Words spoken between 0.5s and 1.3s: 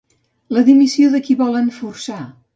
La dimissió de